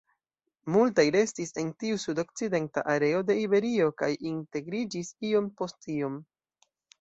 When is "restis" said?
1.15-1.51